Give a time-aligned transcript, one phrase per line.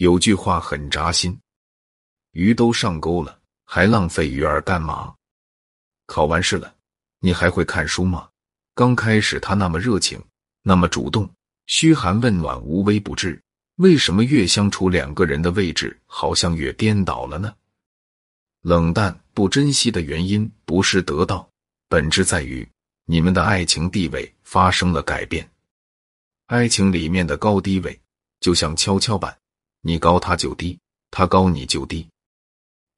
[0.00, 1.38] 有句话很扎心：
[2.30, 5.14] 鱼都上钩了，还浪费鱼饵干嘛？
[6.06, 6.74] 考完试了，
[7.18, 8.26] 你还会看书吗？
[8.74, 10.18] 刚开始他那么热情，
[10.62, 11.30] 那么主动，
[11.66, 13.38] 嘘寒问暖，无微不至。
[13.76, 17.54] 为什么越相处，两个人的位置好像越颠倒了呢？
[18.62, 21.46] 冷淡、不珍惜的原因不是得到，
[21.90, 22.66] 本质在于
[23.04, 25.46] 你们的爱情地位发生了改变。
[26.46, 28.00] 爱情里面的高低位
[28.40, 29.36] 就像跷跷板。
[29.82, 30.78] 你高他就低，
[31.10, 32.06] 他高你就低。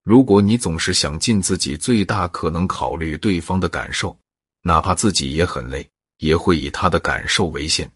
[0.03, 4.17] 如果你总是想尽自己最大可能考虑对方的感受，
[4.63, 7.89] 哪怕自己也很累，也会以他的感受为先。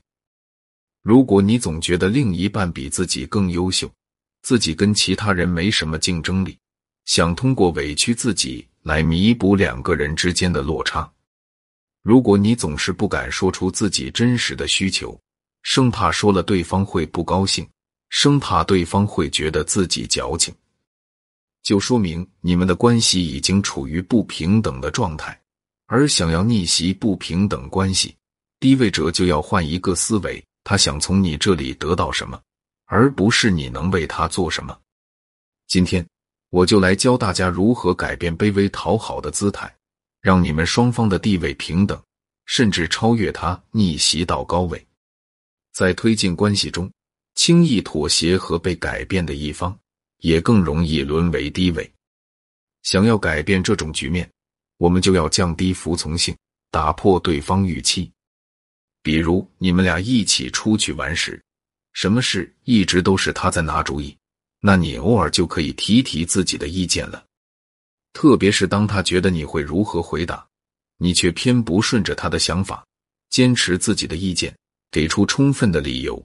[1.03, 3.91] 如果你总觉得另一半比自己更优秀，
[4.43, 6.57] 自己跟其他人没什么竞争力，
[7.07, 11.11] 想通过委屈自己来弥补两个人之间的落差。
[12.03, 15.21] 如果你总是不敢说出自己真实的需求，
[15.63, 17.69] 生怕说了对方会不高兴。
[18.09, 20.55] 生怕对方会觉得自己矫情，
[21.63, 25.39] 就说明你们的关系已经处于不平等的状态。
[25.87, 28.15] 而想要逆袭不平等关系，
[28.59, 32.41] 低位者就要换一个思维：他想从你这里得到什么，
[32.87, 34.77] 而不是你能为他做什么。
[35.69, 36.05] 今天
[36.51, 39.73] 我就来教大家如何改变卑微讨好的姿态，
[40.21, 42.01] 让你们双方的地位平等，
[42.47, 44.85] 甚至超越他，逆袭到高位。
[45.73, 46.91] 在推进关系中。
[47.37, 49.79] 轻易妥协和被改变的一方，
[50.19, 51.89] 也更容易沦为低位。
[52.83, 54.29] 想要改变这种局面，
[54.79, 56.37] 我们就要降低服从性，
[56.71, 58.11] 打破对方预期。
[59.03, 61.41] 比如，你们俩一起出去玩时，
[61.93, 64.17] 什么事一直都是他在拿主意，
[64.61, 67.25] 那你偶尔就可以提提自己的意见了。
[68.13, 70.45] 特别是当他觉得你会如何回答，
[70.97, 72.85] 你却偏不顺着他的想法，
[73.29, 74.57] 坚持自己的意见，
[74.91, 76.25] 给出充分的理由。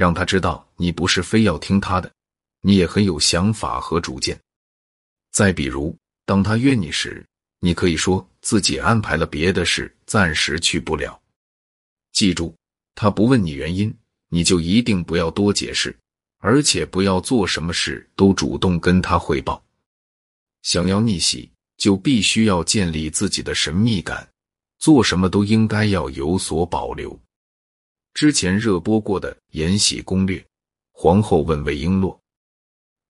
[0.00, 2.10] 让他知道你不是非要听他的，
[2.62, 4.40] 你也很有想法和主见。
[5.30, 7.22] 再比如，当他约你时，
[7.58, 11.20] 你可以说自己安排了别的事，暂时去不了。
[12.12, 12.54] 记住，
[12.94, 13.94] 他不问你原因，
[14.30, 15.94] 你就一定不要多解释，
[16.38, 19.62] 而且不要做什么事都主动跟他汇报。
[20.62, 24.26] 想要逆袭，就必须要建立自己的神秘感，
[24.78, 27.20] 做什么都应该要有所保留。
[28.20, 30.38] 之前热播过的《延禧攻略》，
[30.92, 32.14] 皇后问魏璎珞：“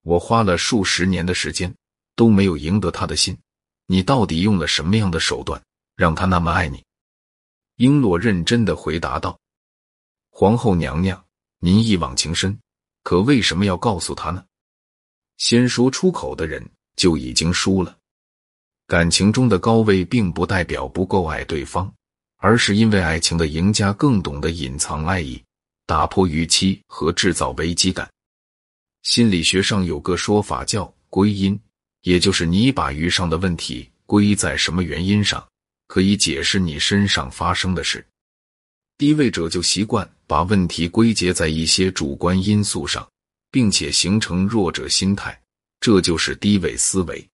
[0.07, 1.75] 我花了数十年的时间
[2.15, 3.37] 都没有赢得他的心，
[3.87, 5.61] 你到底用了什么样的手段
[5.97, 6.85] 让他那么爱你？”
[7.77, 9.37] 璎珞认真的回答道
[10.31, 11.21] ：“皇后娘娘，
[11.59, 12.57] 您一往情深，
[13.03, 14.45] 可为什么要告诉他呢？
[15.39, 17.99] 先说出口的人就已经输了。
[18.87, 21.93] 感情中的高位并不代表不够爱对方。”
[22.41, 25.41] 而是因为爱情的赢家更懂得隐藏爱意，
[25.87, 28.11] 打破预期和制造危机感。
[29.03, 31.59] 心理学上有个说法叫归因，
[32.03, 35.47] 也就是你把遇上的问题归在什么原因上，
[35.87, 38.05] 可以解释你身上发生的事。
[38.97, 43.07] 低位者就习惯把问题归结在一些主观因素上，
[43.51, 45.39] 并且形成弱者心态，
[45.79, 47.29] 这就是低位思维。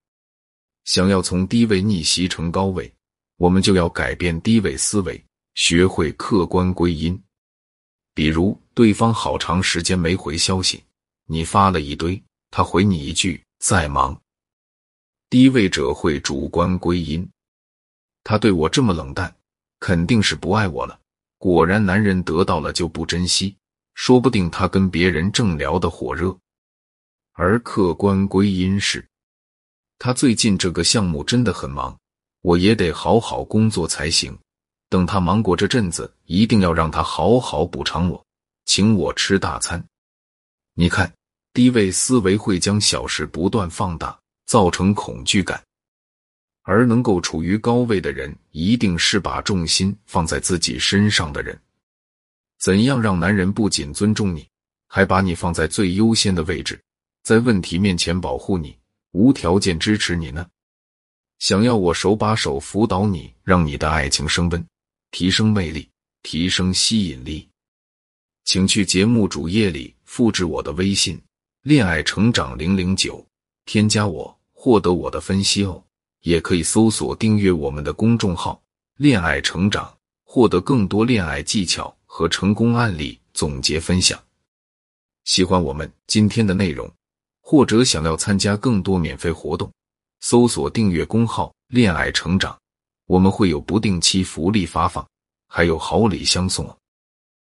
[0.83, 2.91] 想要从低位逆袭成高位。
[3.37, 5.23] 我们就要改变低位思维，
[5.55, 7.19] 学会客观归因。
[8.13, 10.83] 比如，对方好长时间没回消息，
[11.27, 14.19] 你发了一堆，他回你一句在忙。
[15.29, 17.29] 低位者会主观归因，
[18.23, 19.35] 他对我这么冷淡，
[19.79, 20.99] 肯定是不爱我了。
[21.37, 23.55] 果然，男人得到了就不珍惜，
[23.93, 26.35] 说不定他跟别人正聊得火热。
[27.33, 29.07] 而客观归因是，
[29.99, 31.95] 他最近这个项目真的很忙。
[32.47, 34.33] 我也得好好工作才行。
[34.87, 38.25] 等他忙过这阵子，一定要让他好好补偿我，
[38.63, 39.83] 请我吃大餐。
[40.73, 41.11] 你看，
[41.51, 45.59] 低位思维会将小事不断放大，造成恐惧感；
[46.63, 51.59] 而能够处于高位的人，一定是把重心放在自己身上的人。
[52.61, 54.47] 怎样让男人不仅尊重你，
[54.87, 56.81] 还把你放在最优先的位置，
[57.23, 58.73] 在问题面前保护你，
[59.11, 60.47] 无条件支持你呢？
[61.39, 64.65] 想要我手把手辅导你，让你的爱情升温，
[65.11, 65.87] 提升魅力，
[66.23, 67.47] 提升吸引力，
[68.43, 71.21] 请去节目主页里复制我的微信
[71.61, 73.23] “恋爱成长零零九”，
[73.65, 75.83] 添加我，获得我的分析哦。
[76.21, 78.61] 也可以搜索订阅我们的公众号
[78.97, 79.95] “恋爱成长”，
[80.25, 84.21] 获得更多恋爱技巧和成功案例总结分享。
[85.23, 86.91] 喜欢我们今天的内容，
[87.41, 89.71] 或者想要参加更多免费活动。
[90.19, 92.57] 搜索订阅公号“恋爱成长”，
[93.07, 95.05] 我们会有不定期福利发放，
[95.47, 96.77] 还有好礼相送。